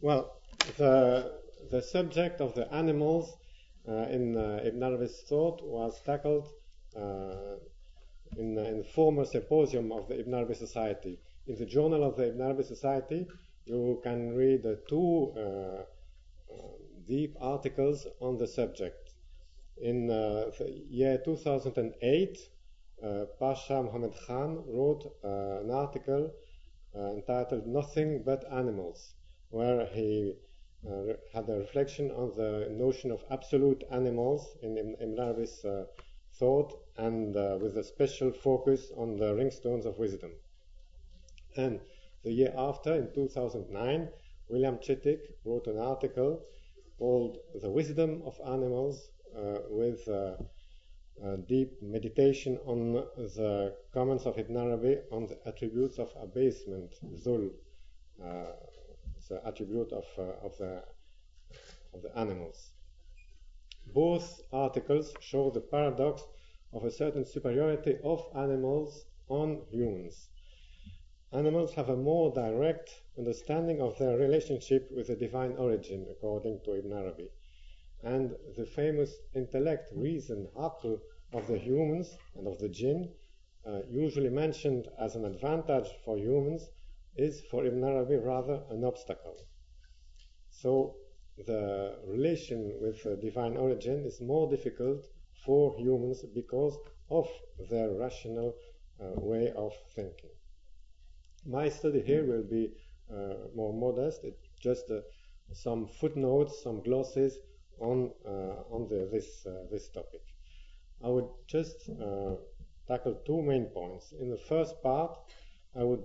[0.00, 0.30] Well,
[0.76, 1.40] the,
[1.70, 3.34] the subject of the animals
[3.88, 6.48] uh, in uh, Ibn Arabi's thought was tackled
[6.96, 7.56] uh,
[8.36, 11.18] in, in the former symposium of the Ibn Arabi Society.
[11.46, 13.26] In the journal of the Ibn Arabi Society,
[13.64, 15.82] you can read two uh,
[17.06, 19.10] deep articles on the subject.
[19.78, 22.38] In uh, the year 2008,
[23.02, 26.32] uh, Pasha Muhammad Khan wrote uh, an article
[26.94, 29.15] entitled Nothing But Animals,
[29.50, 30.34] where he
[30.86, 35.84] uh, had a reflection on the notion of absolute animals in Ibn Arabi's uh,
[36.38, 40.30] thought and uh, with a special focus on the ringstones of wisdom.
[41.56, 41.80] And
[42.22, 44.08] the year after, in 2009,
[44.48, 46.42] William Chittick wrote an article
[46.98, 50.36] called The Wisdom of Animals uh, with uh,
[51.48, 57.50] deep meditation on the comments of Ibn Arabi on the attributes of abasement, zul,
[59.30, 60.04] uh, the attribute of,
[60.42, 60.82] of, the,
[61.94, 62.72] of the animals.
[63.94, 66.22] Both articles show the paradox
[66.72, 70.28] of a certain superiority of animals on humans.
[71.32, 76.76] Animals have a more direct understanding of their relationship with the divine origin, according to
[76.78, 77.28] Ibn Arabi.
[78.02, 81.00] And the famous intellect, reason, aql
[81.32, 83.12] of the humans and of the jinn,
[83.66, 86.68] uh, usually mentioned as an advantage for humans,
[87.16, 89.36] is for Ibn Arabi rather an obstacle.
[90.50, 90.96] So
[91.46, 95.06] the relation with divine origin is more difficult
[95.44, 96.76] for humans because
[97.10, 97.28] of
[97.70, 98.54] their rational
[99.00, 100.30] uh, way of thinking.
[101.46, 102.72] My study here will be
[103.12, 104.24] uh, more modest.
[104.24, 105.00] It's just uh,
[105.52, 107.38] some footnotes, some glosses
[107.78, 110.22] on uh, on the, this this topic.
[111.04, 111.90] I would just
[112.88, 114.12] tackle two main points.
[114.18, 115.12] In the first part,
[115.78, 116.02] I would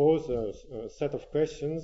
[0.00, 0.44] pose a,
[0.78, 1.82] a, set of questions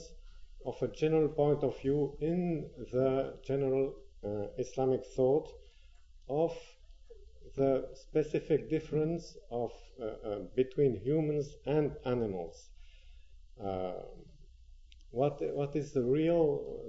[0.64, 3.92] of a general point of view in the general
[4.24, 5.48] uh, Islamic thought
[6.30, 6.52] of
[7.56, 12.70] the specific difference of, uh, uh, between humans and animals.
[13.62, 14.00] Uh,
[15.10, 16.46] what, what is the real,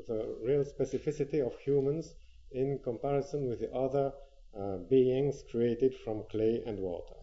[0.07, 2.13] the real specificity of humans
[2.51, 4.13] in comparison with the other
[4.57, 7.19] uh, beings created from clay and water?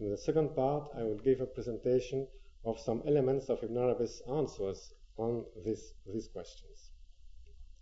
[0.00, 2.26] In the second part, I will give a presentation
[2.64, 6.90] of some elements of Ibn Arabi's answers on this, these questions.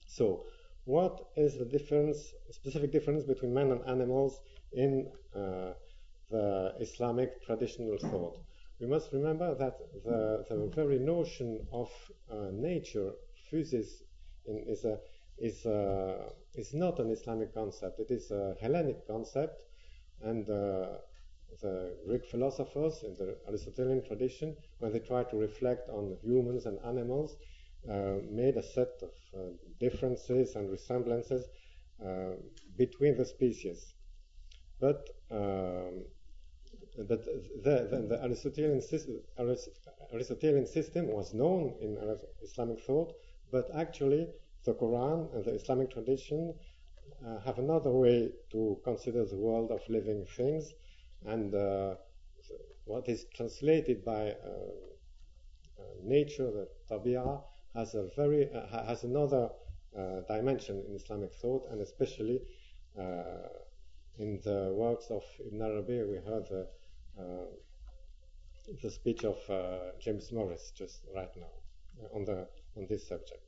[0.06, 0.44] So,
[0.84, 4.40] what is the difference, specific difference between men and animals
[4.72, 5.72] in uh,
[6.30, 8.40] the Islamic traditional thought.
[8.80, 11.90] We must remember that the, the very notion of
[12.30, 13.12] uh, nature,
[13.50, 14.02] physis,
[14.46, 14.98] in, is, a,
[15.38, 18.00] is, a, is not an Islamic concept.
[18.00, 19.62] It is a Hellenic concept,
[20.22, 20.98] and uh,
[21.62, 26.78] the Greek philosophers in the Aristotelian tradition, when they try to reflect on humans and
[26.84, 27.36] animals,
[27.90, 29.38] uh, made a set of uh,
[29.78, 31.46] differences and resemblances
[32.04, 32.32] uh,
[32.76, 33.94] between the species.
[34.80, 36.04] But um,
[37.08, 39.20] but the, the, the Aristotelian, system,
[40.12, 41.96] Aristotelian system was known in
[42.42, 43.14] Islamic thought,
[43.50, 44.28] but actually
[44.64, 46.54] the Quran and the Islamic tradition
[47.26, 50.72] uh, have another way to consider the world of living things,
[51.26, 51.94] and uh,
[52.84, 54.34] what is translated by uh,
[55.78, 57.42] uh nature, the tabi'ah,
[57.74, 59.50] has a very uh, has another
[60.28, 62.40] dimension in Islamic thought, and especially
[64.18, 66.68] in the works of Ibn Arabi, we heard the,
[68.82, 69.38] the speech of
[69.98, 73.42] James Morris just right now on, the, on this subject.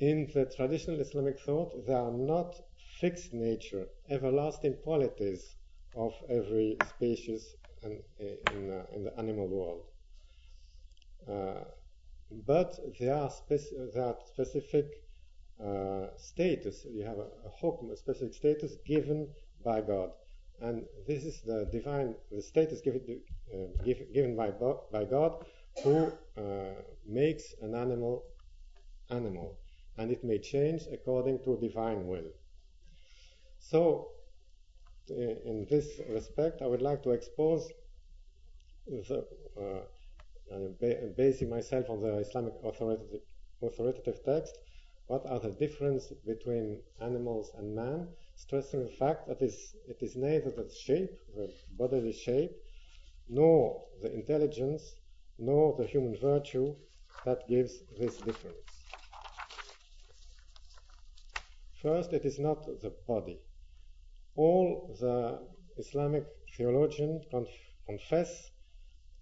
[0.00, 2.54] In the traditional Islamic thought, there are not
[3.00, 5.56] fixed nature, everlasting qualities
[5.96, 9.82] of every species in, in, uh, in the animal world.
[11.28, 11.64] Uh,
[12.46, 14.86] but there are, speci- there are specific
[15.64, 16.84] uh, status.
[16.90, 19.28] You have a, a hukm, a specific status given
[19.64, 20.10] by God.
[20.60, 23.20] And this is the divine, the status given,
[23.52, 24.50] uh, give, given by,
[24.92, 25.44] by God
[25.82, 26.42] who uh,
[27.06, 28.24] makes an animal
[29.10, 29.58] animal.
[29.96, 32.30] And it may change according to divine will.
[33.70, 34.10] So,
[35.08, 37.66] in this respect, I would like to expose
[38.86, 39.26] the,
[39.58, 39.80] uh,
[41.16, 43.22] basing myself on the Islamic authoritative,
[43.62, 44.58] authoritative text,
[45.06, 50.50] what are the difference between animals and man, stressing the fact that it is neither
[50.50, 52.52] the shape, the bodily shape,
[53.28, 54.94] nor the intelligence,
[55.38, 56.74] nor the human virtue
[57.24, 58.72] that gives this difference.
[61.80, 63.40] First, it is not the body.
[64.36, 65.38] All the
[65.76, 66.26] Islamic
[66.56, 67.48] theologians conf-
[67.86, 68.50] confess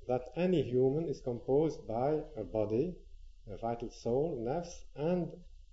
[0.08, 2.96] that any human is composed by a body,
[3.48, 5.28] a vital soul, nafs, and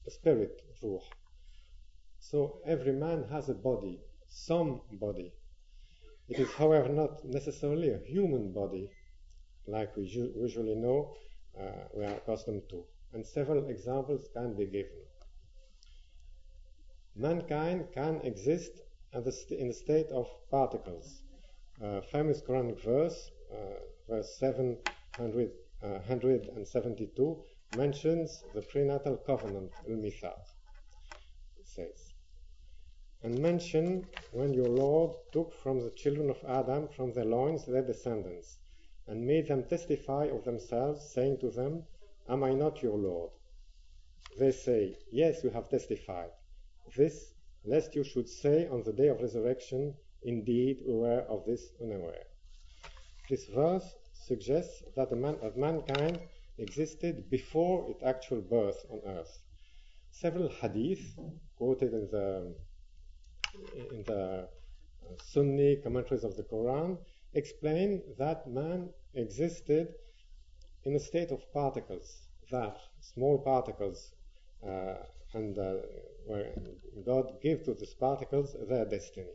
[0.05, 0.99] a spirit, ruh.
[2.19, 5.33] So every man has a body, some body.
[6.27, 8.91] It is, however, not necessarily a human body,
[9.67, 11.15] like we usually know
[11.59, 12.83] uh, we are accustomed to.
[13.13, 15.03] And several examples can be given.
[17.15, 18.71] Mankind can exist
[19.13, 21.21] in the state of particles.
[21.83, 27.35] Uh, famous Quranic verse, uh, verse 772, uh,
[27.77, 30.39] mentions the prenatal covenant, al-mithaq.
[31.57, 32.13] It says,
[33.21, 37.81] and mention when your Lord took from the children of Adam from their loins their
[37.81, 38.57] descendants,
[39.07, 41.83] and made them testify of themselves, saying to them,
[42.29, 43.31] Am I not your Lord?
[44.37, 46.29] They say, Yes, we have testified.
[46.95, 47.33] This,
[47.65, 52.25] lest you should say on the day of resurrection, Indeed, we were of this unaware.
[53.29, 56.19] This verse suggests that, the man, of mankind
[56.57, 59.39] existed before its actual birth on earth.
[60.11, 61.17] Several hadith
[61.55, 62.55] quoted in the,
[63.91, 64.49] in the
[65.31, 66.97] Sunni commentaries of the Quran
[67.33, 69.93] explain that man existed
[70.83, 74.11] in a state of particles, that small particles,
[74.61, 75.75] and uh,
[76.25, 76.51] where
[77.05, 79.33] God gave to these particles their destiny.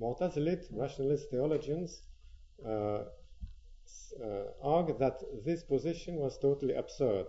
[0.00, 2.02] Mu'tazilit, rationalist theologians,
[2.66, 3.04] uh,
[4.22, 7.26] uh, argue that this position was totally absurd,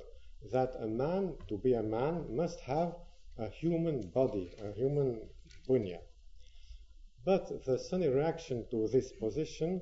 [0.51, 2.95] that a man, to be a man, must have
[3.37, 5.21] a human body, a human
[5.67, 5.99] bunya.
[7.25, 9.81] But the Sunni reaction to this position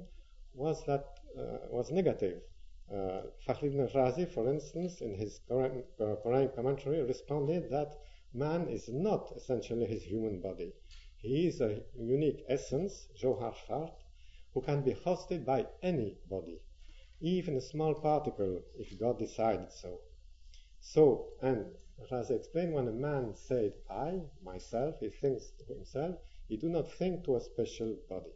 [0.54, 1.06] was that
[1.38, 2.42] uh, was negative.
[2.94, 7.98] Uh, Fakhruddin Razi, for instance, in his Quran, uh, Quranic commentary, responded that
[8.34, 10.74] man is not essentially his human body.
[11.18, 13.94] He is a unique essence, Johar Fard,
[14.54, 16.60] who can be hosted by any body,
[17.20, 20.00] even a small particle, if God decided so.
[20.80, 21.66] So, and
[22.12, 26.18] as explained, when a man said, I, myself, he thinks to himself,
[26.48, 28.34] he do not think to a special body.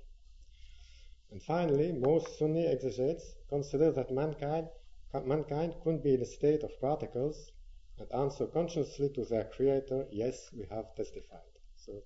[1.31, 4.69] And finally, most Sunni exegetes consider that mankind,
[5.25, 7.51] mankind could be in a state of particles
[8.00, 11.53] and answer consciously to their creator, yes, we have testified.
[11.75, 12.03] So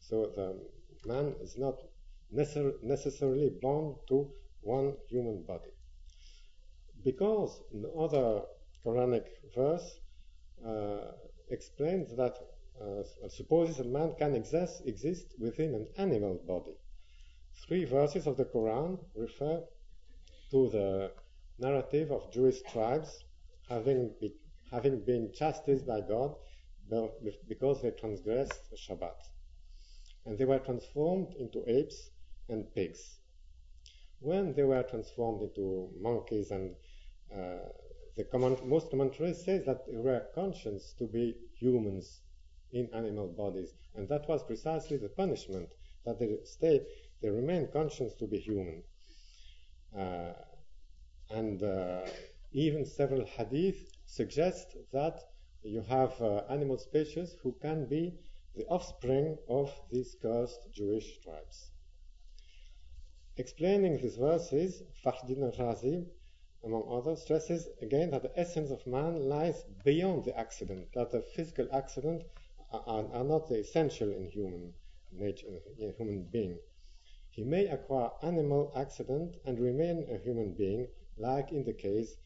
[0.00, 0.58] so the
[1.06, 1.80] man is not
[2.34, 4.30] necessar- necessarily born to
[4.62, 5.70] one human body.
[7.04, 8.42] Because another
[8.84, 10.00] Quranic verse
[10.66, 11.12] uh,
[11.50, 12.36] explains that
[12.80, 16.76] uh, supposes a man can exist, exist within an animal body.
[17.66, 19.62] Three verses of the Quran refer
[20.50, 21.12] to the
[21.58, 23.24] narrative of Jewish tribes
[23.68, 24.34] having, be,
[24.70, 26.34] having been chastised by God
[27.48, 29.16] because they transgressed Shabbat
[30.26, 32.10] and they were transformed into apes
[32.48, 33.18] and pigs.
[34.20, 36.74] When they were transformed into monkeys and
[37.34, 37.68] uh,
[38.16, 42.20] the most commentaries say that they were conscious to be humans
[42.72, 45.68] in animal bodies, and that was precisely the punishment
[46.04, 46.86] that they stay,
[47.22, 48.82] they remain conscious to be human.
[49.96, 50.32] Uh,
[51.30, 52.00] and uh,
[52.52, 55.20] even several hadith suggest that
[55.62, 58.12] you have uh, animal species who can be
[58.56, 61.70] the offspring of these cursed Jewish tribes.
[63.36, 66.04] Explaining these verses, Fakhruddin Razi,
[66.64, 71.22] among others, stresses again that the essence of man lies beyond the accident, that the
[71.34, 72.22] physical accident
[72.72, 74.72] are, are not the essential in human
[75.12, 75.46] nature,
[75.78, 76.58] in human being.
[77.32, 82.18] He may acquire animal accident and remain a human being, like in the case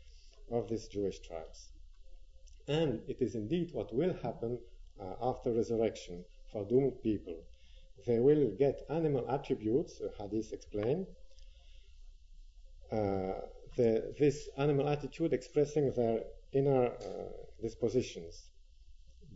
[0.50, 1.70] of these Jewish tribes.
[2.66, 4.58] And it is indeed what will happen
[5.00, 7.36] uh, after resurrection for doomed people.
[8.04, 11.06] They will get animal attributes, uh, hadith explain.
[12.90, 13.42] Uh,
[13.76, 16.90] the, this animal attitude expressing their inner
[17.62, 18.48] dispositions.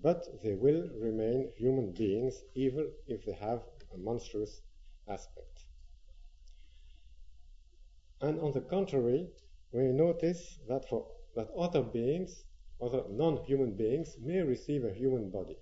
[0.02, 3.62] But they will remain human beings even if they have
[3.94, 4.62] a monstrous
[5.06, 5.49] aspect.
[8.20, 9.28] And on the contrary,
[9.72, 12.44] we notice that for that other beings
[12.82, 15.56] other non-human beings may receive a human body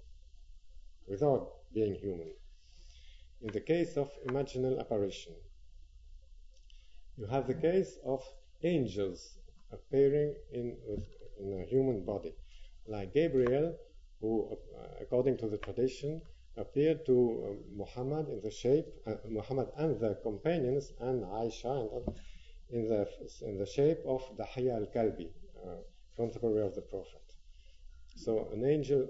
[1.06, 2.32] without being human.
[3.42, 5.34] In the case of imaginal apparition,
[7.16, 8.22] you have the case of
[8.62, 9.38] angels
[9.72, 10.76] appearing in,
[11.40, 12.34] in a human body,
[12.86, 13.76] like Gabriel,
[14.20, 16.22] who, uh, according to the tradition,
[16.56, 22.04] appeared to uh, Muhammad in the shape, uh, Muhammad and the companions and Aisha
[22.70, 23.06] in the,
[23.42, 25.30] in the shape of Dahya al-Kalbi,
[25.64, 25.76] uh,
[26.16, 27.22] contemporary of the Prophet.
[28.16, 29.08] So an angel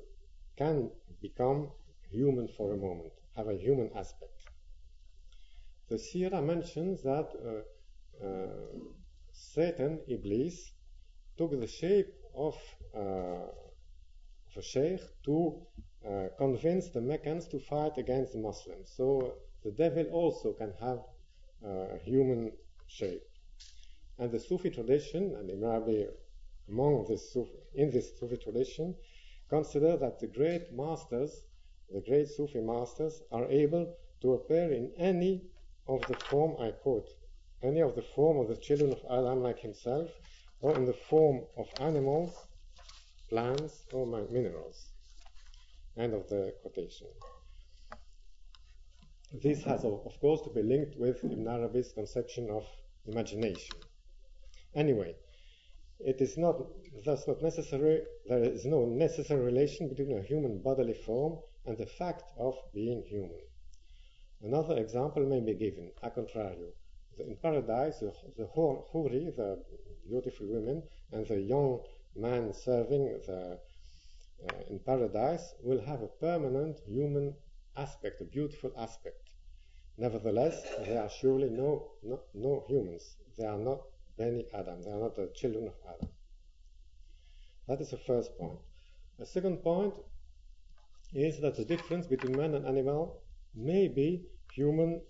[0.57, 1.71] can become
[2.11, 4.33] human for a moment, have a human aspect.
[5.89, 8.47] The Sirah mentions that uh, uh,
[9.33, 10.73] Satan, Iblis,
[11.37, 12.57] took the shape of,
[12.95, 15.63] uh, of a sheikh to
[16.07, 18.93] uh, convince the Meccans to fight against the Muslims.
[18.97, 19.35] So
[19.65, 20.99] the devil also can have
[21.65, 22.53] uh, human
[22.87, 23.28] shape.
[24.19, 26.09] And the Sufi tradition, and Arabi
[26.69, 28.95] among this Sufi, in this Sufi tradition,
[29.49, 31.47] consider that the great masters,
[31.93, 35.43] the great Sufi masters, are able to appear in any
[35.87, 37.09] of the form, I quote,
[37.63, 40.11] any of the form of the children of Adam like himself,
[40.61, 42.33] or in the form of animals,
[43.29, 44.91] plants, or minerals.
[45.97, 47.07] End of the quotation.
[49.33, 52.65] This has, of course, to be linked with Ibn Arabi's conception of
[53.07, 53.77] imagination.
[54.75, 55.15] Anyway,
[56.01, 56.57] it is not
[57.05, 61.87] thus not necessary there is no necessary relation between a human bodily form and the
[61.87, 63.41] fact of being human.
[64.43, 66.71] Another example may be given, a contrario.
[67.19, 69.65] In paradise, the, the huri, the
[70.09, 71.81] beautiful women, and the young
[72.15, 73.59] man serving the,
[74.49, 77.35] uh, in paradise will have a permanent human
[77.77, 79.31] aspect, a beautiful aspect.
[79.97, 83.17] Nevertheless, they are surely no, no, no humans.
[83.37, 83.81] They are not
[84.19, 84.83] Bani Adam.
[84.83, 86.09] They are not the children of Adam.
[87.69, 88.59] That is the first point.
[89.19, 89.95] The second point
[91.15, 93.23] is that the difference between man and animal
[93.55, 95.01] may be human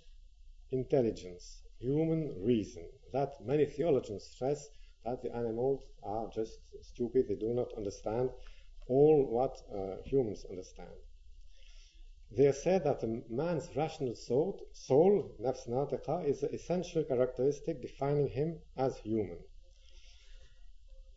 [0.70, 2.84] intelligence, human reason.
[3.12, 4.68] That many theologians stress
[5.04, 8.30] that the animals are just stupid, they do not understand
[8.88, 10.90] all what uh, humans understand.
[12.30, 18.28] They said that a man's rational soul, soul nafs natiqa, is the essential characteristic defining
[18.28, 19.38] him as human.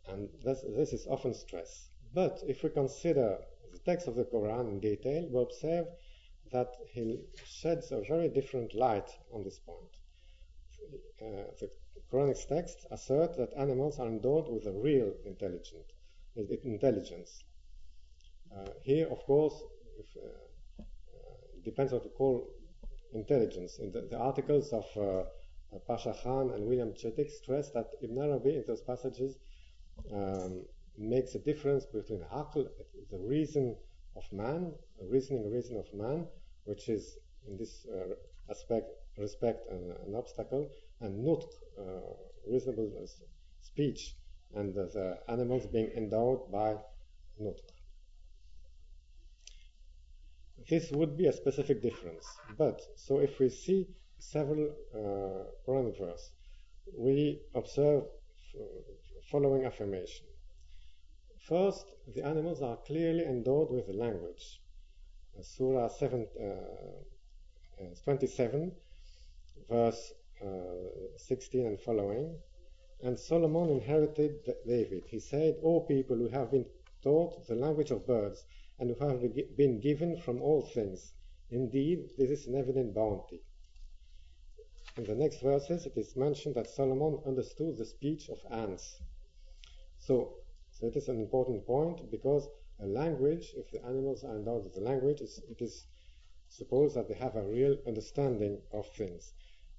[0.08, 1.90] And this, this is often stressed.
[2.14, 3.38] But if we consider
[3.72, 5.86] the text of the Quran in detail, we observe
[6.50, 9.96] that he sheds a very different light on this point.
[11.20, 11.70] Uh, the
[12.10, 15.92] Quranic texts assert that animals are endowed with a real intelligence.
[16.36, 17.44] intelligence.
[18.54, 19.54] Uh, here, of course,
[19.98, 20.28] if, uh,
[21.64, 22.48] depends what you call
[23.14, 23.78] intelligence.
[23.78, 25.24] In the, the articles of uh,
[25.86, 29.36] Pasha Khan and William Chittick stress that Ibn Arabi in those passages
[30.12, 30.64] um,
[30.98, 32.66] makes a difference between aql,
[33.10, 33.76] the reason
[34.16, 34.72] of man,
[35.08, 36.26] reasoning reason of man,
[36.64, 37.16] which is
[37.48, 38.14] in this uh,
[38.50, 38.86] aspect
[39.18, 40.68] respect an, an, obstacle,
[41.00, 41.44] and nutq,
[41.78, 41.82] uh,
[42.50, 42.90] reasonable
[43.60, 44.14] speech,
[44.54, 46.76] and the animals being endowed by
[47.40, 47.60] nutq
[50.68, 52.26] this would be a specific difference.
[52.56, 53.88] But, so if we see
[54.18, 55.72] several uh,
[56.96, 58.04] we observe
[59.30, 60.26] following affirmation.
[61.48, 64.60] First, the animals are clearly endowed with language.
[65.38, 68.72] Uh, Surah 7, uh, uh 27,
[69.70, 70.12] verse
[70.44, 70.46] uh,
[71.16, 72.36] 16 and following.
[73.02, 74.34] And Solomon inherited
[74.66, 75.04] David.
[75.08, 76.66] He said, O people who have been
[77.02, 78.44] taught the language of birds,
[78.82, 81.12] and who have been given from all things.
[81.50, 83.40] Indeed, this is an evident bounty.
[84.96, 89.00] In the next verses, it is mentioned that Solomon understood the speech of ants.
[89.98, 90.34] So,
[90.72, 92.48] so it is an important point because
[92.80, 95.86] a language, if the animals are endowed with a language, it is
[96.48, 99.32] supposed that they have a real understanding of things.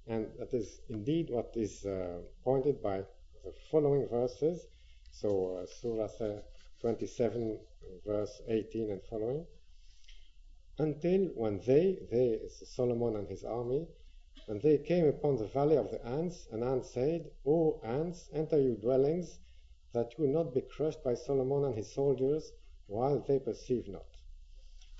[0.06, 3.04] And that is indeed what is uh, pointed by
[3.44, 4.66] the following verses.
[5.10, 6.08] So, uh, Surah
[6.80, 7.58] 27,
[8.06, 9.46] verse 18 and following.
[10.78, 13.86] Until when they, they, Solomon and his army,
[14.46, 18.60] when they came upon the valley of the ants, an ant said, O ants, enter
[18.60, 19.38] your dwellings,
[19.92, 22.52] that you not be crushed by Solomon and his soldiers,
[22.86, 24.04] while they perceive not.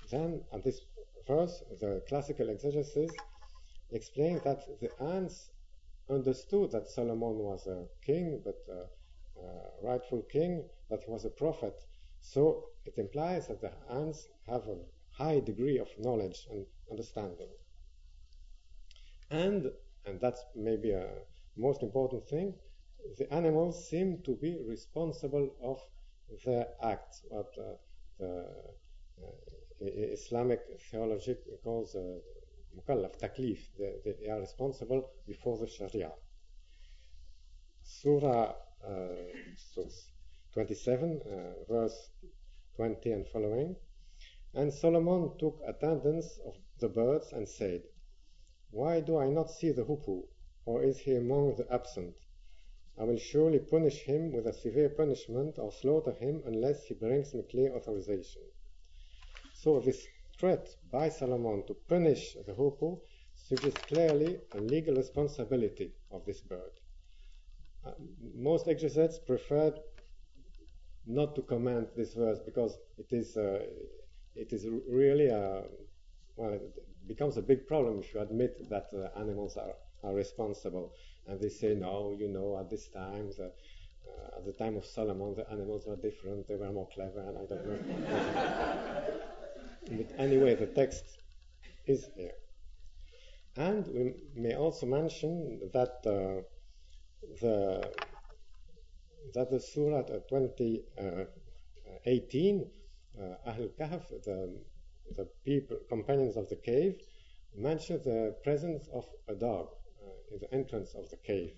[0.09, 0.81] Then, at this
[1.27, 3.11] verse, the classical exegesis
[3.91, 5.49] explains that the ants
[6.09, 11.29] understood that Solomon was a king, but a, a rightful king, that he was a
[11.29, 11.75] prophet.
[12.21, 14.77] So it implies that the ants have a
[15.11, 17.49] high degree of knowledge and understanding.
[19.31, 19.71] And,
[20.05, 21.07] and that's maybe a
[21.57, 22.53] most important thing,
[23.17, 25.79] the animals seem to be responsible of
[26.45, 27.73] their acts, what uh,
[28.19, 28.45] the
[29.21, 32.19] uh, Islamic theology calls uh,
[32.75, 33.59] mukallaf, taklif.
[33.77, 36.11] They, they, are responsible before the Sharia.
[37.83, 38.53] Surah
[38.87, 38.91] uh,
[40.53, 42.09] 27, uh, verse
[42.75, 43.75] 20 and following.
[44.53, 47.83] And Solomon took attendance of the birds and said,
[48.71, 50.27] Why do I not see the hoopoe,
[50.65, 52.15] or is he among the absent?
[52.97, 57.33] I will surely punish him with a severe punishment or slaughter him unless he brings
[57.33, 58.43] me clear authorization.
[59.53, 63.01] So this threat by Solomon to punish the hoopoe
[63.35, 66.71] suggests clearly a legal responsibility of this bird.
[67.85, 67.91] uh,
[68.35, 69.73] most exegetes prefer
[71.07, 73.59] not to comment this verse because it is uh,
[74.35, 75.63] it is really a
[76.35, 80.93] well, it becomes a big problem if you admit that uh, animals are, are responsible.
[81.27, 84.85] And they say, no, you know, at this time, the, uh, at the time of
[84.85, 87.79] Solomon, the animals were different, they were more clever, and I don't know.
[89.91, 91.05] but anyway, the text
[91.85, 92.33] is here.
[93.57, 96.41] And we may also mention that uh,
[97.41, 97.89] the
[99.33, 102.71] that the Surah 2018,
[103.19, 104.61] uh, uh, Ahl Kahf, the
[105.15, 106.99] the people, companions of the cave,
[107.55, 109.67] mention the presence of a dog
[110.03, 111.53] uh, in the entrance of the cave.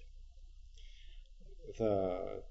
[1.78, 2.44] The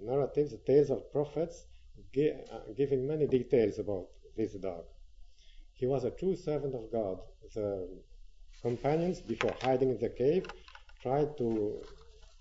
[0.00, 1.66] narratives, the tales of prophets,
[2.14, 4.84] gi- uh, giving many details about this dog.
[5.74, 7.18] He was a true servant of God.
[7.54, 7.88] The
[8.62, 10.46] companions, before hiding in the cave,
[11.02, 11.82] tried to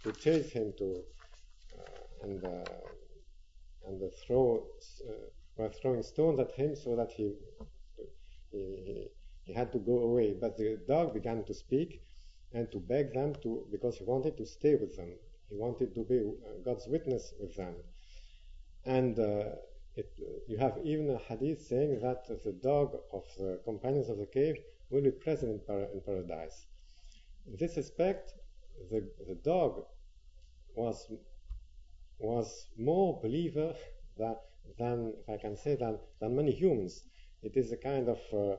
[0.03, 1.03] to chase him to
[2.23, 2.63] and uh,
[3.87, 4.63] and throw
[5.07, 5.13] uh,
[5.57, 7.33] were throwing stones at him so that he
[8.51, 9.07] he,
[9.43, 10.35] he had to go away.
[10.39, 12.01] But the dog began to speak
[12.53, 15.13] and to beg them to, because he wanted to stay with them.
[15.49, 17.75] He wanted to be uh, God's witness with them.
[18.85, 19.55] And uh,
[19.95, 20.11] it,
[20.47, 24.55] you have even a hadith saying that the dog of the companions of the cave
[24.89, 26.65] will be present in, para- in paradise.
[27.47, 28.33] In this respect,
[28.89, 29.83] the, the dog
[30.75, 31.11] was
[32.19, 33.73] was more believer
[34.17, 34.35] than,
[34.77, 37.03] than if I can say than, than many humans.
[37.41, 38.55] It is a kind of uh,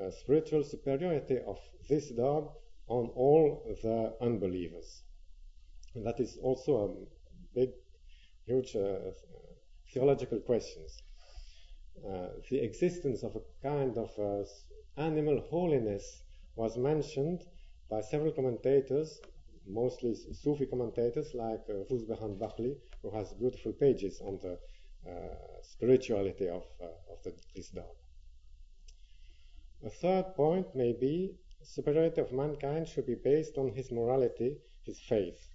[0.00, 2.50] uh, spiritual superiority of this dog
[2.86, 5.02] on all the unbelievers.
[5.94, 7.70] And that is also a big,
[8.46, 9.10] huge uh,
[9.92, 10.96] theological questions.
[12.08, 14.44] Uh, the existence of a kind of uh,
[14.96, 16.22] animal holiness
[16.56, 17.42] was mentioned
[17.90, 19.20] by several commentators,
[19.66, 24.58] mostly Sufi commentators like uh, Ruzbihan Baqli, who has beautiful pages on the
[25.08, 25.12] uh,
[25.62, 27.72] spirituality of, uh, of the, this.
[29.84, 35.00] A third point may be superiority of mankind should be based on his morality, his
[35.00, 35.48] faith,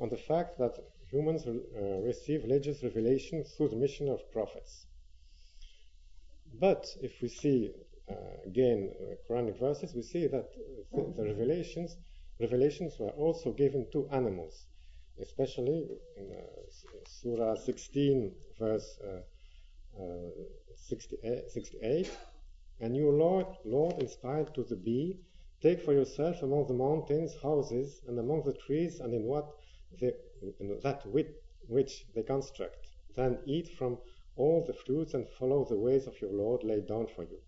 [0.00, 0.76] on the fact that
[1.10, 4.86] humans uh, receive religious revelation through the mission of prophets.
[6.58, 7.72] But if we see
[8.10, 8.14] uh,
[8.46, 10.48] again uh, Quranic verses, we see that
[10.92, 11.96] the, the, revelations
[12.40, 14.66] revelations were also given to animals,
[15.22, 16.42] especially in uh,
[17.06, 20.30] Surah 16, verse uh, uh,
[20.76, 22.10] 68, 68
[22.82, 25.18] and your Lord, Lord inspired to the bee,
[25.60, 29.50] take for yourself among the mountains houses, and among the trees, and in what
[30.00, 30.12] they,
[30.60, 31.26] in that with
[31.68, 32.88] which they construct.
[33.14, 33.98] Then eat from
[34.34, 37.38] all the fruits and follow the ways of your Lord laid down for you.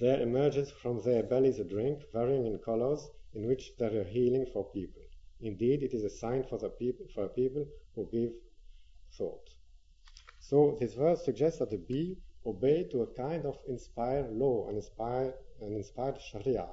[0.00, 4.46] There emerges from their bellies a drink, varying in colors, in which there are healing
[4.52, 5.02] for people.
[5.40, 8.32] Indeed, it is a sign for the people for people who give
[9.16, 9.50] thought.
[10.38, 14.76] So this verse suggests that the bee obey to a kind of inspired law and
[14.76, 16.68] inspired, an inspired Sharia,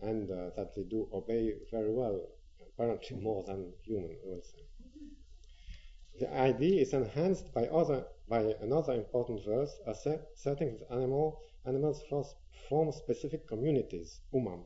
[0.00, 2.20] and uh, that they do obey very well,
[2.60, 4.62] apparently more than human, will say.
[6.18, 12.02] The idea is enhanced by other by another important verse, asserting that animal, animals
[12.68, 14.64] form specific communities, umam.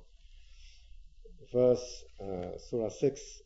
[1.55, 3.43] Verse uh, Surah 6,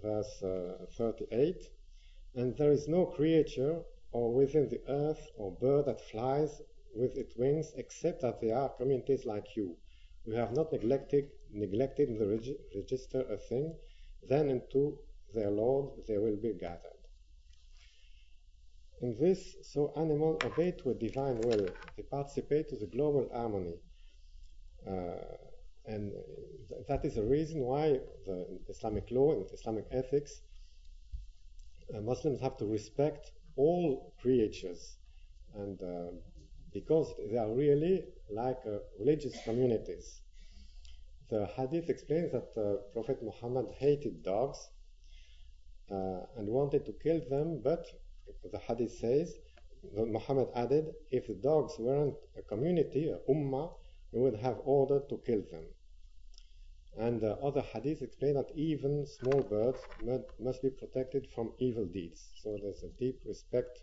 [0.00, 1.68] verse uh, 38,
[2.36, 6.62] and there is no creature or within the earth or bird that flies
[6.94, 9.76] with its wings, except that they are communities like you.
[10.24, 13.74] We have not neglected, neglected the reg- register a thing,
[14.28, 15.00] then into
[15.34, 17.00] their Lord they will be gathered.
[19.00, 21.72] In this, so animals obey to a divine will.
[21.96, 23.80] They participate to the global harmony.
[24.86, 25.45] Uh,
[25.86, 26.12] and
[26.68, 30.40] th- that is the reason why the Islamic law and Islamic ethics,
[31.94, 34.96] uh, Muslims have to respect all creatures,
[35.54, 36.10] and uh,
[36.72, 40.20] because they are really like uh, religious communities.
[41.30, 44.68] The hadith explains that uh, Prophet Muhammad hated dogs
[45.90, 47.84] uh, and wanted to kill them, but
[48.52, 49.34] the hadith says,
[49.94, 53.72] Muhammad added, if the dogs weren't a community, a ummah,
[54.12, 55.64] we would have ordered to kill them.
[56.98, 59.78] And uh, other hadiths explain that even small birds
[60.40, 62.30] must be protected from evil deeds.
[62.42, 63.80] So there's a deep respect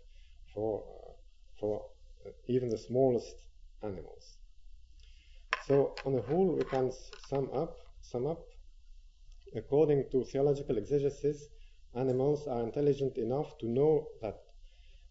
[0.52, 1.12] for, uh,
[1.60, 1.86] for
[2.26, 3.36] uh, even the smallest
[3.82, 4.36] animals.
[5.66, 6.90] So on the whole, we can
[7.28, 8.42] sum up, sum up,
[9.54, 11.46] according to theological exegesis,
[11.94, 14.40] animals are intelligent enough to know that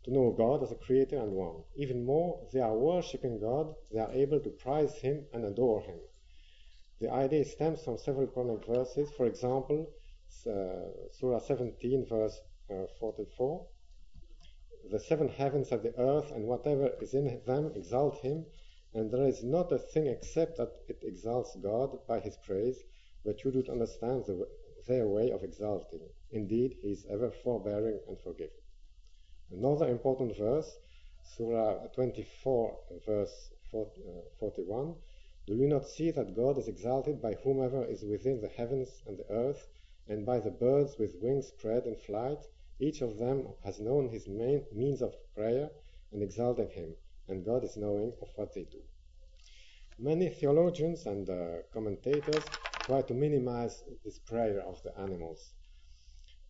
[0.04, 1.64] to know God as a creator and one.
[1.78, 6.00] Even more, they are worshipping God, they are able to praise Him and adore Him.
[7.04, 9.12] The idea stems from several Quranic verses.
[9.18, 9.92] For example,
[10.48, 12.40] uh, Surah 17, verse
[12.72, 13.68] uh, 44.
[14.90, 18.46] The seven heavens and the earth and whatever is in them exalt him,
[18.94, 22.78] and there is not a thing except that it exalts God by his praise,
[23.26, 24.48] but you do not understand the,
[24.88, 26.08] their way of exalting.
[26.32, 28.64] Indeed, he is ever forbearing and forgiving.
[29.52, 30.72] Another important verse,
[31.36, 33.50] Surah 24, verse
[34.40, 34.96] 41.
[35.46, 39.18] Do you not see that God is exalted by whomever is within the heavens and
[39.18, 39.68] the earth,
[40.08, 42.40] and by the birds with wings spread in flight?
[42.80, 45.70] Each of them has known his main means of prayer
[46.14, 46.96] and exalted him,
[47.28, 48.80] and God is knowing of what they do.
[50.00, 52.46] Many theologians and uh, commentators
[52.80, 55.52] try to minimize this prayer of the animals.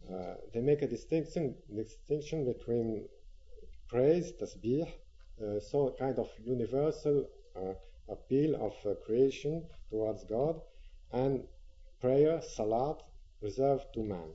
[0.07, 3.07] Uh, they make a distinction, distinction between
[3.87, 4.87] praise, tasbih,
[5.41, 7.73] uh, so kind of universal uh,
[8.09, 10.59] appeal of uh, creation towards God,
[11.11, 11.43] and
[12.01, 13.01] prayer, salat,
[13.41, 14.29] reserved to man.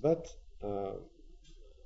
[0.00, 0.28] But
[0.62, 0.92] uh,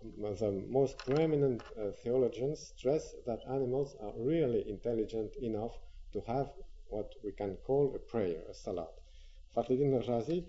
[0.02, 5.72] the most prominent uh, theologians stress that animals are really intelligent enough
[6.12, 6.50] to have
[6.88, 8.92] what we can call a prayer, a salat.
[9.54, 10.44] Fakhruddin al-Razi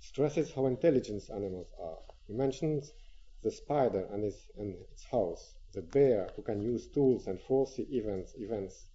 [0.00, 1.98] stresses how intelligent animals are.
[2.26, 2.92] He mentions
[3.42, 4.24] the spider and,
[4.58, 8.86] and its house, the bear who can use tools and foresee events, events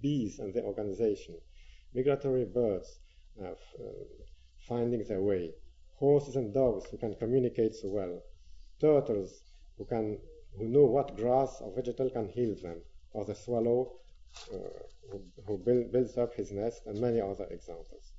[0.00, 1.34] bees and their organization,
[1.94, 2.98] migratory birds
[3.42, 3.54] uh, uh,
[4.68, 5.52] finding their way,
[5.98, 8.22] horses and dogs who can communicate so well,
[8.80, 9.42] turtles
[9.78, 10.18] who can
[10.56, 12.80] who know what grass or vegetable can heal them,
[13.12, 13.92] or the swallow
[14.52, 14.56] uh,
[15.10, 18.12] who, who build, builds up his nest, and many other examples.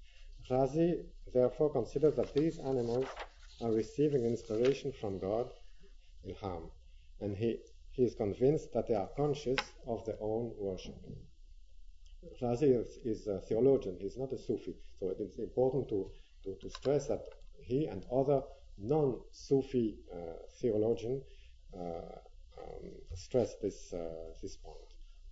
[0.50, 3.08] Razi therefore considers that these animals
[3.62, 5.50] are receiving inspiration from God,
[6.28, 6.70] ilham,
[7.22, 7.58] and he,
[7.92, 10.96] he is convinced that they are conscious of their own worship.
[12.42, 16.10] Razi is, is, a theologian, he's not a Sufi, so it is important to,
[16.44, 17.24] to, to stress that
[17.58, 18.42] he and other
[18.78, 20.18] non-Sufi uh,
[20.60, 21.24] theologians
[21.74, 21.80] uh,
[22.62, 23.98] um, stress this, uh,
[24.42, 24.78] this point.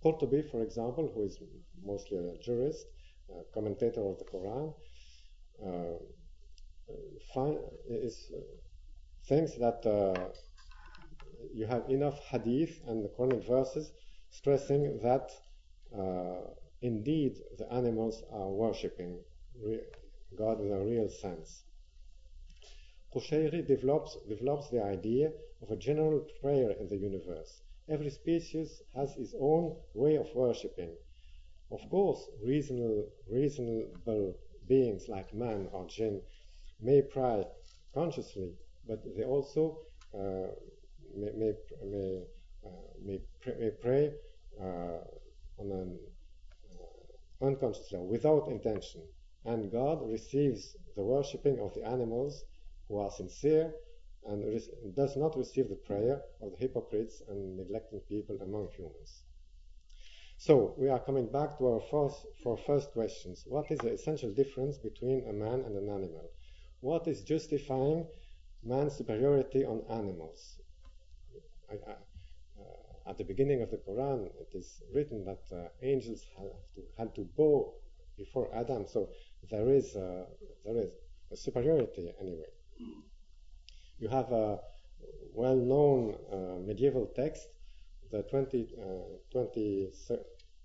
[0.02, 1.38] Qurtubi, for example, who is
[1.84, 2.86] mostly a jurist,
[3.54, 4.74] commentator of the Quran,
[7.32, 8.30] find, is,
[9.26, 9.82] thinks that
[11.54, 13.92] you have enough hadith and the Quranic verses
[14.30, 15.30] stressing that
[15.96, 16.50] uh,
[16.84, 19.18] indeed the animals are worshipping
[20.36, 21.62] God in a real sense.
[23.14, 27.62] Qushayri develops, develops the idea of a general prayer in the universe.
[27.88, 30.92] Every species has its own way of worshipping.
[31.70, 34.34] Of course, reasonable, reasonable
[34.68, 36.20] beings like man or jinn
[36.80, 37.46] may pray
[37.94, 38.52] consciously,
[38.86, 39.78] but they also
[40.14, 40.48] uh,
[41.16, 42.22] may, may, may,
[42.66, 44.12] uh, may, pray, may pray
[44.60, 45.00] uh,
[45.58, 45.98] on an
[47.44, 49.02] uh, unconscious without intention.
[49.44, 52.44] And God receives the worshipping of the animals
[52.88, 53.72] who are sincere
[54.26, 54.60] and
[54.94, 59.24] does not receive the prayer of the hypocrites and neglecting people among humans.
[60.36, 63.44] So we are coming back to our first, questions.
[63.46, 66.30] What is the essential difference between a man and an animal?
[66.80, 68.06] What is justifying
[68.62, 70.56] man's superiority on animals?
[71.70, 71.94] I, I,
[73.06, 77.14] at the beginning of the Quran, it is written that uh, angels had to, had
[77.14, 77.74] to bow
[78.16, 78.86] before Adam.
[78.86, 79.08] So
[79.50, 80.24] there is uh,
[80.64, 80.92] there is
[81.30, 82.50] a superiority anyway.
[83.98, 84.58] You have a
[85.34, 87.46] well-known uh, medieval text,
[88.10, 88.84] the 20, uh,
[89.32, 89.90] 20,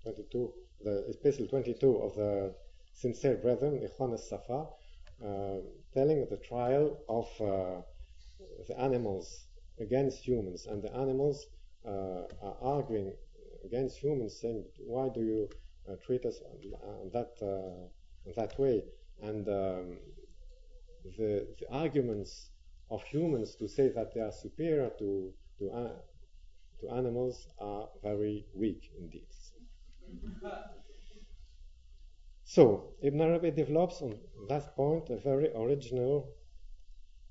[0.02, 0.52] 22,
[0.84, 2.54] the Epistle 22 of the
[2.92, 4.66] Sincere Brethren, Ikhwan al-Safa,
[5.24, 5.56] uh,
[5.92, 7.82] telling the trial of uh,
[8.68, 9.44] the animals
[9.78, 11.46] against humans, and the animals
[11.86, 13.12] are arguing
[13.64, 15.48] against humans, saying, "Why do you
[15.88, 16.40] uh, treat us
[17.12, 17.38] that
[18.36, 18.84] that way?"
[19.22, 19.98] And um,
[21.16, 22.50] the, the, arguments
[22.90, 25.92] of humans to say that they are superior to, to, uh,
[26.80, 29.26] to animals are very weak indeed.
[32.44, 36.34] So, Ibn Arabi develops on that point a very original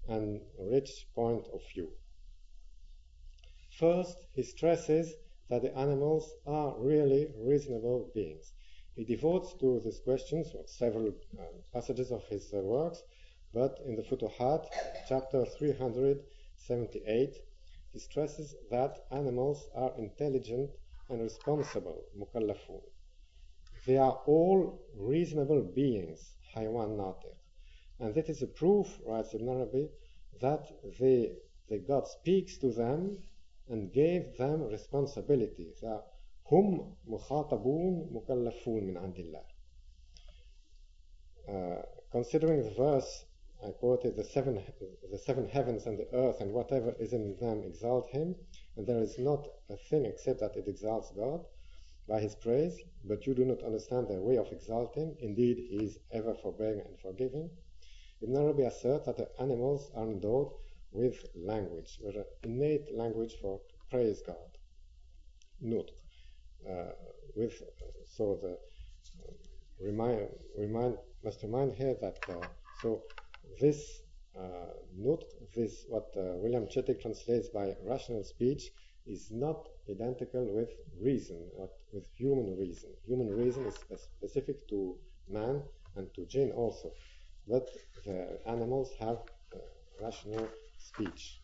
[0.08, 1.90] and rich point of view.
[3.80, 5.16] First, he stresses
[5.48, 8.52] that the animals are really reasonable beings.
[8.94, 13.02] He devotes to these questions several uh, passages of his uh, works,
[13.54, 14.68] but in the Futuhat,
[15.08, 17.38] chapter 378,
[17.94, 20.72] he stresses that animals are intelligent
[21.08, 22.82] and responsible, mukallafun.
[23.86, 27.38] They are all reasonable beings, haywan natiq.
[28.02, 29.90] And that is a proof, writes Ibn Arabi,
[30.42, 31.38] that they,
[31.70, 33.20] the God speaks to them
[33.69, 35.75] and gave them responsibility.
[36.53, 39.45] هم مخاطبون مكلفون من عند الله.
[41.49, 43.25] Uh, considering the verse
[43.63, 44.63] I quoted, the seven,
[45.11, 48.35] the seven heavens and the earth and whatever is in them exalt him,
[48.77, 51.47] and there is not a thing except that it exalts God
[52.07, 55.17] by his praise, but you do not understand their way of exalting.
[55.21, 57.51] Indeed, he is ever forbearing and forgiving.
[58.21, 60.53] Ibn Arabi asserts that the animals are endowed
[60.92, 64.58] with language, with an innate language for praise God.
[65.62, 65.92] Note,
[66.70, 66.92] uh,
[67.36, 67.62] with
[68.06, 69.34] so the uh,
[69.80, 72.48] remind remind must remind here that uh,
[72.82, 73.04] so
[73.60, 74.02] this
[74.40, 74.74] uh,
[75.56, 78.72] this what uh, William Chittick translates by rational speech,
[79.06, 80.70] is not identical with
[81.02, 81.50] reason,
[81.92, 82.90] with human reason.
[83.08, 84.96] Human reason is specific to
[85.28, 85.64] man
[85.96, 86.92] and to jinn also,
[87.48, 87.68] but
[88.06, 89.18] the animals have
[89.54, 89.58] uh,
[90.02, 90.48] rational
[90.80, 91.40] speech.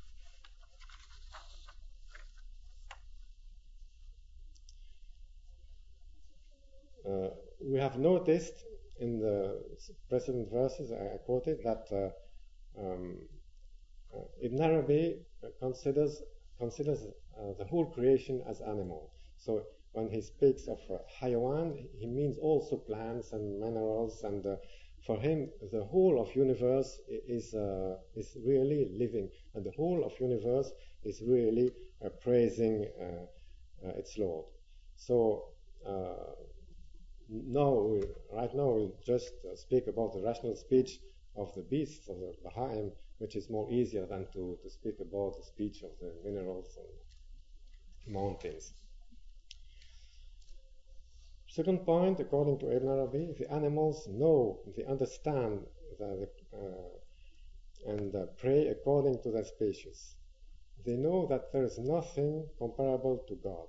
[7.07, 7.29] Uh,
[7.61, 8.63] we have noticed
[8.99, 9.61] in the
[10.09, 13.17] precedent verses I quoted that uh, um,
[14.13, 15.19] uh, Ibn Arabi
[15.59, 16.21] considers
[16.57, 17.05] considers
[17.37, 19.11] uh, the whole creation as animal.
[19.37, 20.79] So when he speaks of
[21.21, 24.55] hayawan, he means also plants and minerals, and uh,
[25.05, 30.13] for him, the whole of universe is uh, is really living, and the whole of
[30.19, 30.71] universe
[31.03, 31.71] is really
[32.03, 34.45] uh, praising uh, its Lord.
[34.95, 35.49] So
[37.29, 40.99] now, we, right now, we just speak about the rational speech
[41.35, 45.35] of the beasts of the Bahaim, which is more easier than to, to speak about
[45.37, 48.73] the speech of the minerals and mountains.
[51.55, 55.65] Second point, according to Ibn Arabi, the animals know, they understand
[55.97, 60.17] the, uh, and uh, pray according to their species.
[60.85, 63.67] They know that there is nothing comparable to God.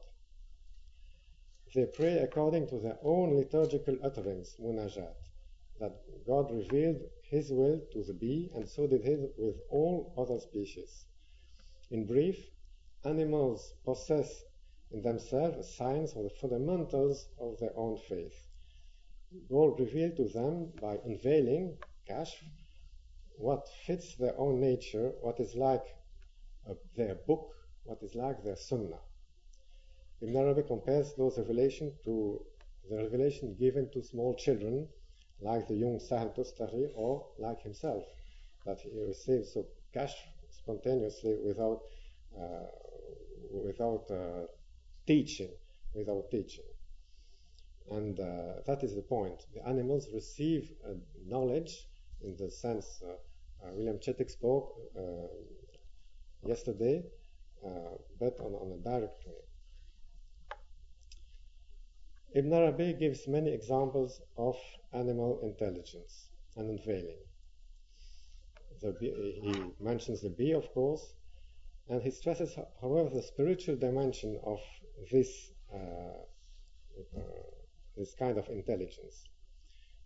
[1.77, 5.15] They pray according to their own liturgical utterance, munajat,
[5.79, 5.95] that
[6.27, 11.05] God revealed His will to the bee, and so did He with all other species.
[11.93, 12.51] In brief,
[13.05, 14.43] animals possess
[14.93, 18.35] in themselves signs of the fundamentals of their own faith.
[19.51, 21.77] God revealed to them by unveiling,
[22.09, 22.35] kashf,
[23.39, 25.85] what fits their own nature, what is like
[26.69, 27.51] uh, their book,
[27.85, 29.01] what is like their sunnah.
[30.23, 32.41] Ibn Arabi compares those revelations to
[32.89, 34.89] the revelation given to small children,
[35.41, 38.05] like the young Sahl Tustari, or like himself,
[38.65, 40.15] that he received so kashf
[40.51, 41.83] spontaneously without,
[42.41, 42.67] uh,
[43.53, 44.47] without uh,
[45.07, 45.51] teaching,
[45.95, 46.65] without teaching.
[47.91, 49.47] And uh, that is the point.
[49.55, 50.95] The animals receive uh,
[51.27, 51.87] knowledge
[52.23, 53.13] in the sense uh,
[53.65, 54.75] uh, William Chittick spoke
[56.43, 57.03] yesterday,
[58.21, 59.43] but on, on a direct way.
[62.35, 64.57] Ibn Arabi gives many examples of
[64.93, 67.19] animal intelligence and unveiling.
[69.01, 71.15] Bee, he mentions the bee, of course,
[71.89, 74.61] and he stresses, however, the spiritual dimension of
[75.11, 75.79] this, uh,
[77.17, 77.21] uh,
[77.97, 79.25] this kind of intelligence.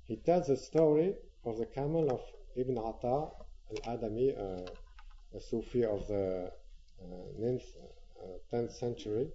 [0.05, 2.20] He tells the story of the camel of
[2.57, 3.29] Ibn Ata
[3.70, 6.50] al-Adami, uh, a Sufi of the
[7.40, 7.64] 9th,
[8.53, 9.29] 10th century.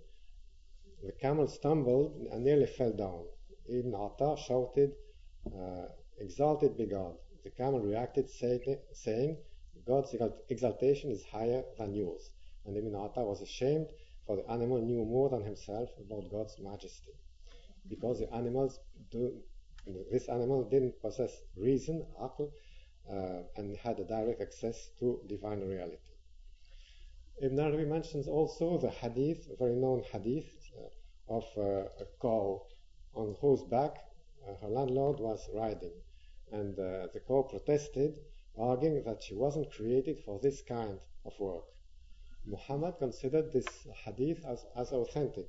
[1.03, 3.25] The camel stumbled and nearly fell down.
[3.69, 4.91] Ibn Ata shouted,
[6.19, 7.15] Exalted be God.
[7.43, 9.37] The camel reacted, saying,
[9.85, 10.15] God's
[10.49, 12.31] exaltation is higher than yours.
[12.65, 13.87] And Ibn Ata was ashamed
[14.25, 17.11] for the animal knew more than himself about God's majesty.
[17.87, 18.79] Because the animals
[19.11, 19.33] do,
[20.11, 22.51] this animal didn't possess reason, aql,
[23.11, 25.97] uh, and had a direct access to divine reality.
[27.41, 32.65] Ibn Arabi mentions also the hadith, a very known hadith uh, of uh, a cow
[33.13, 33.97] on whose back
[34.47, 35.93] uh, her landlord was riding.
[36.51, 38.19] And uh, the cow protested,
[38.57, 41.65] arguing that she wasn't created for this kind of work.
[42.47, 43.65] Muhammad considered this
[44.05, 45.47] hadith as, as authentic.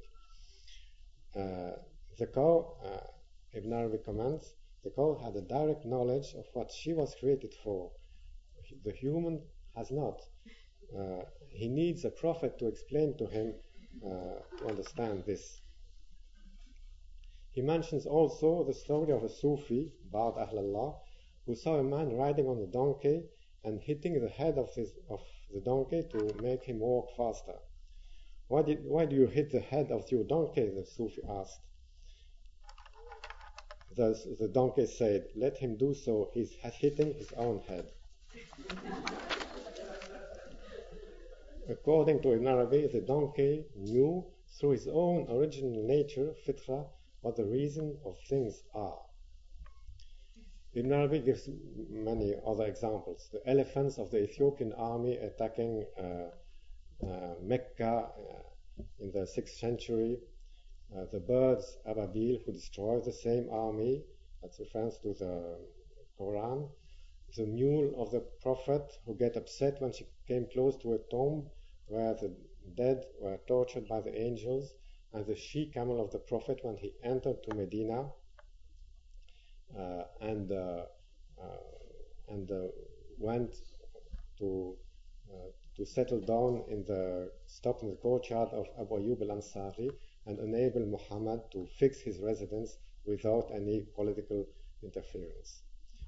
[1.35, 1.73] Uh,
[2.19, 6.93] the cow, uh, Ibn Arabi comments, the cow had a direct knowledge of what she
[6.95, 7.91] was created for.
[8.85, 9.43] The human
[9.75, 10.21] has not.
[10.97, 13.55] Uh, he needs a prophet to explain to him
[14.05, 15.61] uh, to understand this.
[17.51, 20.99] He mentions also the story of a Sufi, Ba'd Ahlallah,
[21.47, 23.25] who saw a man riding on a donkey
[23.65, 25.21] and hitting the head of, his, of
[25.53, 27.55] the donkey to make him walk faster.
[28.49, 30.69] Why, did, why do you hit the head of your donkey?
[30.69, 31.61] the Sufi asked.
[33.97, 37.91] Thus, the donkey said, Let him do so, he's hitting his own head.
[41.69, 44.25] According to Ibn Arabi, the donkey knew
[44.59, 46.87] through his own original nature, fitra,
[47.23, 49.01] what the reason of things are.
[50.77, 51.49] Ibn gives
[51.89, 53.31] many other examples.
[53.33, 60.19] The elephants of the Ethiopian army attacking uh, uh, Mecca uh, in the 6th century,
[60.95, 64.05] uh, the birds Ababil who destroy the same army,
[64.43, 65.59] that's reference to the
[66.21, 66.69] Quran,
[67.35, 71.49] the mule of the Prophet who get upset when she came close to a tomb
[71.87, 72.37] where the
[72.77, 74.75] dead were tortured by the angels,
[75.15, 78.11] and the she camel of the Prophet when he entered to Medina
[80.21, 80.83] and uh,
[81.43, 81.45] uh,
[82.29, 82.51] and
[83.19, 83.55] went
[84.39, 84.77] to
[85.77, 89.91] to settle down in the stop in the courtyard of Abu Ayyub al-Ansari
[90.25, 94.47] and enable Muhammad to fix his residence without any political
[94.83, 95.63] interference.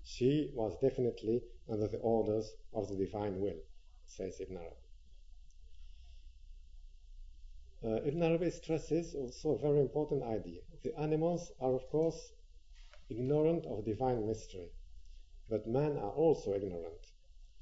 [0.04, 3.60] She was definitely under the orders of the divine will,
[4.06, 4.76] says Ibn Arabi.
[7.84, 10.62] Uh, Ibn Arabi stresses also a very important idea.
[10.82, 12.32] The animals are, of course,
[13.08, 14.70] ignorant of divine mystery,
[15.48, 17.12] but men are also ignorant.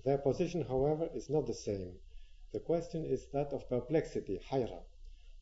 [0.05, 1.99] Their position, however, is not the same.
[2.53, 4.83] The question is that of perplexity, hayra.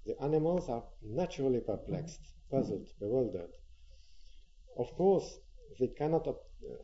[0.06, 3.52] The animals are naturally perplexed, puzzled, bewildered.
[4.76, 5.38] Of course,
[5.78, 6.26] they cannot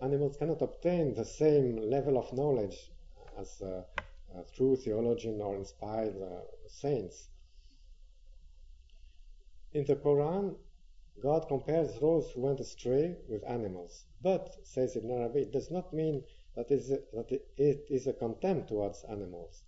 [0.03, 2.91] animals cannot obtain the same level of knowledge
[3.39, 3.83] as uh,
[4.35, 7.29] uh, true theologian or inspired uh, saints.
[9.73, 10.57] In the Quran,
[11.23, 14.05] God compares those who went astray with animals.
[14.23, 16.25] But, says Ibn Arabi, it does not mean
[16.57, 19.63] that, is a, that it is a contempt towards animals.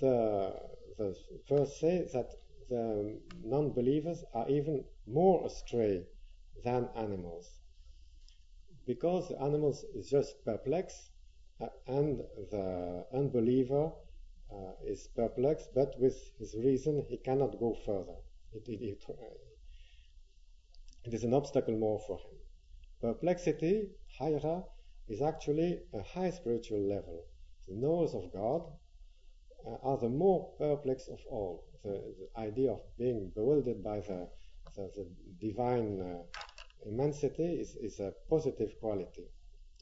[0.00, 0.54] The,
[0.98, 1.16] the
[1.48, 2.30] verse says that
[2.68, 6.06] the non believers are even more astray
[6.64, 7.50] than animals.
[8.86, 11.10] Because the animals is just perplexed
[11.60, 13.92] uh, and the unbeliever
[14.52, 18.16] uh, is perplexed, but with his reason he cannot go further.
[18.52, 19.51] It, it, it,
[21.04, 22.38] it is an obstacle more for him.
[23.00, 23.88] Perplexity,
[24.20, 24.64] hayra,
[25.08, 27.24] is actually a high spiritual level.
[27.68, 28.62] The knowers of God
[29.66, 31.64] uh, are the more perplexed of all.
[31.82, 34.28] The, the, idea of being bewildered by the,
[34.76, 35.06] the, the
[35.40, 39.26] divine uh, immensity is, is a positive quality.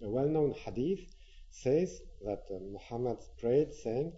[0.02, 1.00] A well known hadith
[1.50, 4.14] says that uh, Muhammad prayed, saying,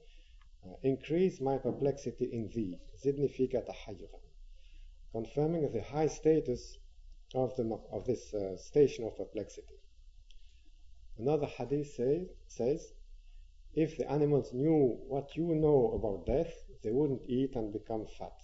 [0.65, 3.63] uh, Increase my perplexity in thee, zidni fika
[5.13, 6.79] confirming the high status
[7.35, 9.79] of, the, of this uh, station of perplexity.
[11.19, 12.93] Another hadith say, says,
[13.75, 18.37] if the animals knew what you know about death, they wouldn't eat and become fat.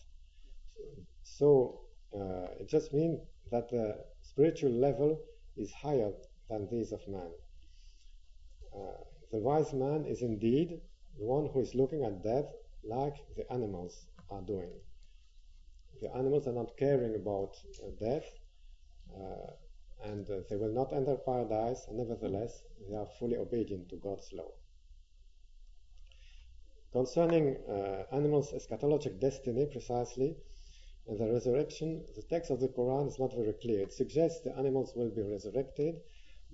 [1.23, 1.81] So
[2.15, 3.21] uh, it just means
[3.51, 5.21] that the spiritual level
[5.57, 6.13] is higher
[6.49, 7.31] than these of man.
[8.75, 10.81] Uh, the wise man is indeed
[11.19, 12.47] the one who is looking at death
[12.85, 14.73] like the animals are doing.
[16.01, 18.25] The animals are not caring about uh, death,
[20.05, 24.51] and uh, they will not enter paradise, nevertheless, they are fully obedient to God's law.
[26.93, 30.37] Concerning uh, animals' eschatologic destiny, precisely,
[31.07, 33.81] the resurrection, the text of the Quran is not very clear.
[33.81, 35.97] It suggests the animals will be resurrected,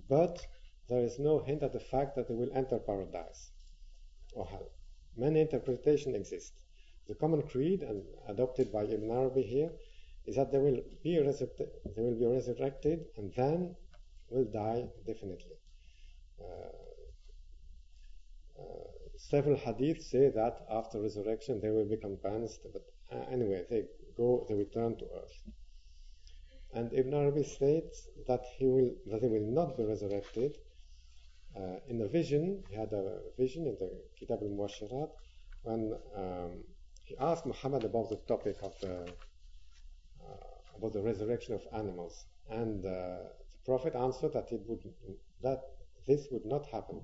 [0.09, 0.47] but
[0.89, 3.51] there is no hint at the fact that they will enter paradise
[4.33, 4.71] or hell.
[5.17, 6.53] Many interpretations exist.
[7.09, 9.71] The common creed, and adopted by Ibn Arabi here,
[10.27, 13.75] is that they will be resurrected, they will be resurrected and then
[14.31, 15.59] will die definitely.
[16.41, 16.45] Uh,
[18.59, 18.85] uh,
[19.17, 22.83] several hadiths say that after resurrection they will become cleansed, but
[23.13, 23.85] uh, anyway, they
[24.17, 25.37] go, they return to earth.
[26.73, 30.57] And Ibn Arabi states that he will, that they will not be resurrected.
[31.57, 35.11] Uh, in a vision, he had a vision in the Kitab al-Mubashshirat
[35.63, 36.65] when um,
[37.05, 39.07] he asked Muhammad about the topic of the
[40.77, 42.25] about the resurrection of animals.
[42.51, 44.83] And uh, the Prophet answered that it would
[45.43, 45.61] that
[46.07, 47.01] this would not happen.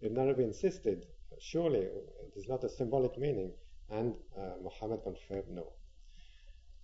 [0.00, 1.06] Ibn Arabi insisted,
[1.40, 3.52] surely it is not a symbolic meaning,
[3.90, 5.72] and uh, Muhammad confirmed no.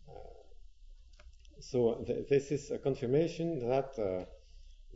[0.08, 0.12] Uh,
[1.60, 4.24] so th this is a confirmation that uh,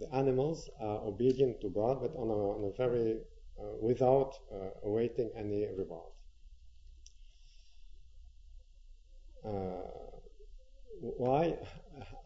[0.00, 3.10] the animals are obedient to God, but on a, on a very
[3.58, 4.32] uh, without
[4.84, 6.12] awaiting any reward.
[9.44, 10.07] Uh,
[11.00, 11.56] why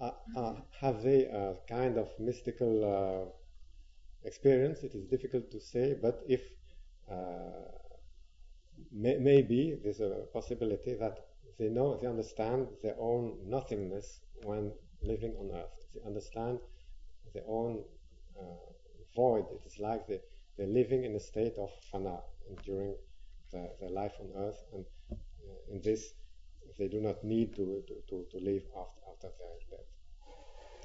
[0.00, 4.82] uh, uh, have they a kind of mystical uh, experience?
[4.82, 6.42] It is difficult to say, but if
[8.92, 11.18] may, maybe there's a possibility that
[11.58, 15.86] they know, they understand their own nothingness when living on earth.
[15.94, 16.58] They understand
[17.34, 17.84] their own
[18.38, 18.42] uh,
[19.14, 19.46] void.
[19.52, 20.20] It is like they,
[20.56, 22.20] they're living in a state of fana
[22.64, 22.94] during
[23.52, 26.14] the, their life on earth, and uh, in this
[26.78, 29.86] they do not need to, to, to, live after, after their death.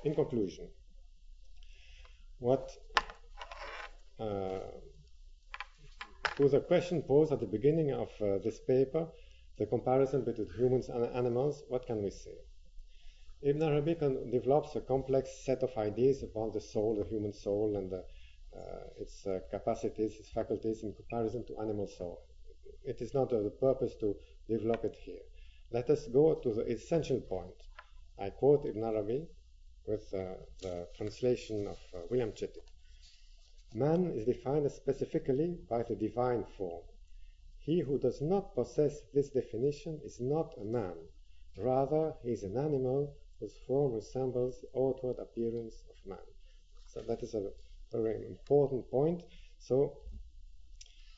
[0.03, 0.67] In conclusion,
[2.39, 2.71] what
[4.19, 4.59] uh,
[6.37, 9.07] to the question posed at the beginning of uh, this paper,
[9.57, 12.37] the comparison between humans and animals, what can we say?
[13.41, 13.95] Ibn Arabi
[14.31, 18.03] develops a complex set of ideas about the soul, the human soul, and the,
[18.55, 22.21] uh, its uh, capacities, its faculties in comparison to animal soul.
[22.83, 24.15] It is not of the purpose to
[24.47, 25.25] develop it here.
[25.71, 27.55] Let us go to the essential point.
[28.19, 29.27] I quote Ibn Arabi
[29.85, 32.67] with uh, the translation of uh, William Chittick.
[33.73, 36.83] Man is defined specifically by the divine form.
[37.59, 40.95] He who does not possess this definition is not a man.
[41.57, 46.27] Rather, he is an animal whose form resembles the outward appearance of man.
[46.85, 47.51] So that is a
[47.91, 49.23] very important point.
[49.59, 49.97] So,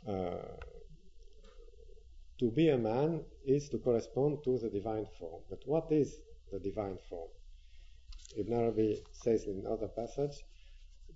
[0.08, 0.58] uh,
[2.40, 5.42] to be a man is to correspond to the divine form.
[5.50, 6.22] But what is
[6.52, 7.30] the divine form?
[8.38, 10.46] Ibn Arabi says in another passage,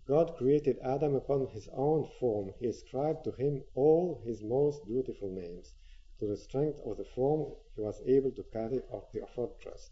[0.08, 2.52] God created Adam upon his own form.
[2.60, 5.74] He ascribed to him all his most beautiful names.
[6.20, 9.92] To the strength of the form, he was able to carry out the offered trust.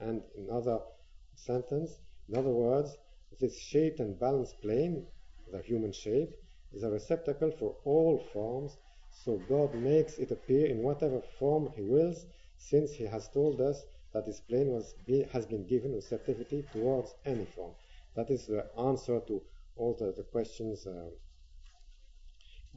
[0.00, 0.78] And in another
[1.34, 1.98] sentence,
[2.28, 2.96] in other words,
[3.40, 5.06] this shaped and balanced plane,
[5.52, 6.30] the human shape,
[6.72, 8.78] is a receptacle for all forms,
[9.24, 12.26] so God makes it appear in whatever form He wills,
[12.58, 17.14] since He has told us that His plane was, be, has been given receptivity towards
[17.24, 17.72] any form.
[18.14, 19.42] That is the answer to
[19.76, 21.10] all the, the questions uh,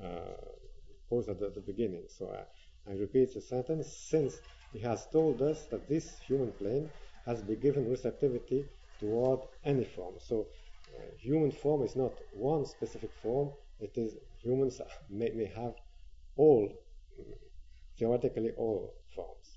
[0.04, 0.36] uh,
[1.10, 2.06] posed at the, the, beginning.
[2.08, 4.40] So I, I repeat the sentence since
[4.74, 6.90] He has told us that this human plane
[7.26, 8.66] has been given receptivity
[9.00, 10.16] toward any form.
[10.20, 10.48] So
[10.98, 13.52] uh, human form is not one specific form.
[13.80, 15.76] It is humans may, may have
[16.44, 16.66] all,
[17.98, 19.48] theoretically all forms.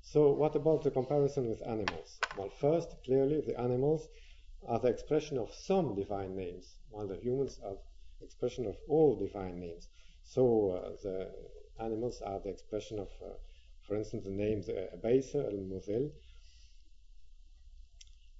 [0.00, 2.18] So what about the comparison with animals?
[2.36, 4.08] Well, first, clearly the animals
[4.66, 7.76] are the expression of some divine names, while the humans are
[8.18, 9.88] the expression of all divine names.
[10.24, 11.30] So uh, the
[11.78, 13.34] animals are the expression of, uh,
[13.86, 16.10] for instance, the names uh, Abaysa al-Muzil,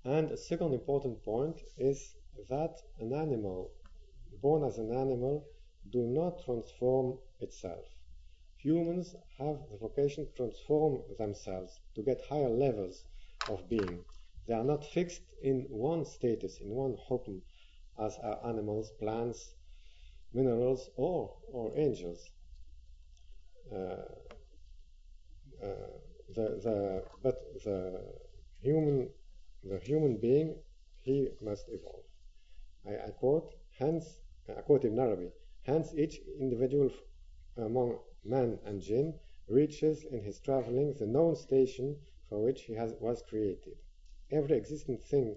[0.05, 2.15] and a second important point is
[2.49, 3.71] that an animal,
[4.41, 5.45] born as an animal,
[5.91, 7.85] do not transform itself.
[8.59, 13.05] Humans have the vocation to transform themselves to get higher levels
[13.49, 14.05] of being.
[14.47, 17.41] They are not fixed in one status, in one hukm,
[17.99, 19.55] as are animals, plants,
[20.33, 22.31] minerals, or, or angels.
[23.73, 23.77] Uh,
[25.63, 25.91] uh,
[26.35, 28.03] the, the, but the
[28.61, 29.09] human
[29.65, 30.57] the human being,
[31.01, 32.05] he must evolve.
[32.87, 34.05] I, I quote, hence,
[34.49, 35.31] I quote Ibn Arabi,
[35.69, 36.91] hence each individual
[37.59, 39.13] among man and jinn
[39.49, 41.95] reaches in his traveling the known station
[42.29, 43.77] for which he has, was created.
[44.31, 45.37] Every existing thing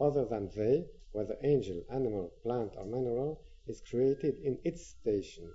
[0.00, 5.48] other than they, whether angel, animal, plant, or mineral, is created in its station.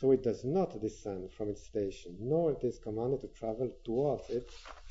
[0.00, 4.30] So it does not descend from its station, nor it is commanded to travel towards
[4.30, 4.50] it,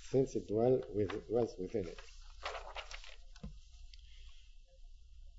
[0.10, 2.00] since it dwell with, dwells within it.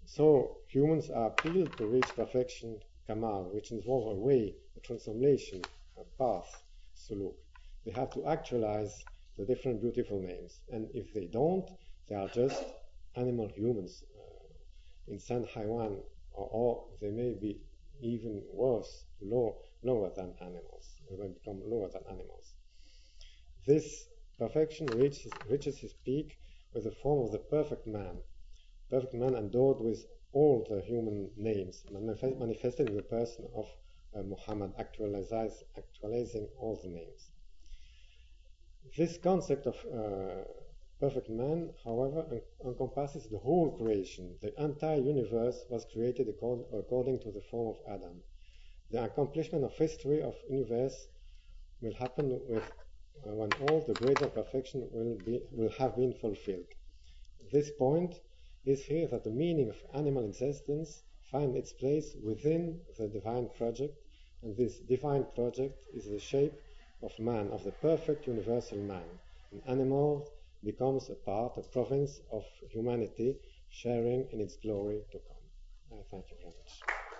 [0.05, 5.63] So humans are appealed to reach perfection, kamal, which involves a way, a transformation,
[5.99, 6.63] a path,
[6.97, 7.35] suluk.
[7.85, 9.05] They have to actualize
[9.37, 10.61] the different beautiful names.
[10.71, 11.69] And if they don't,
[12.09, 12.63] they are just
[13.17, 16.01] animal humans, uh, insan haywan,
[16.33, 17.61] or, or, they may be
[18.01, 20.89] even worse, low, lower than animals.
[21.09, 22.55] They may become lower than animals.
[23.67, 24.07] This
[24.39, 26.39] perfection reaches, reaches its peak
[26.73, 28.19] with the form of the perfect man,
[28.91, 30.05] perfect man endowed with
[30.35, 33.67] all the human names, manifested in the person of
[34.15, 37.31] uh, Muhammad, actualizing all the names.
[38.97, 40.45] This concept of uh,
[41.01, 44.37] perfect man, however, en- encompasses the whole creation.
[44.41, 48.23] The entire universe was created accord- according to the form of Adam.
[48.91, 51.09] The accomplishment of history of universe
[51.81, 52.65] will happen with
[53.27, 56.71] uh, when all the greater perfection will be will have been fulfilled.
[57.53, 58.15] This point
[58.65, 63.97] is here that the meaning of animal existence finds its place within the divine project,
[64.43, 66.55] and this divine project is the shape
[67.03, 69.05] of man, of the perfect universal man.
[69.53, 70.29] An animal
[70.63, 73.37] becomes a part, a province of humanity,
[73.71, 75.99] sharing in its glory to come.
[75.99, 77.14] I thank you very much.